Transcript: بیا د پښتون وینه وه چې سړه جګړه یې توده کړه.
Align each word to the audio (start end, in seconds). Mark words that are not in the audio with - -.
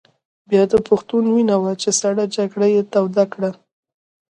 بیا 0.49 0.63
د 0.71 0.73
پښتون 0.87 1.23
وینه 1.33 1.55
وه 1.61 1.73
چې 1.81 1.89
سړه 1.99 2.23
جګړه 2.35 2.67
یې 2.75 2.81
توده 2.93 3.25
کړه. 3.33 3.51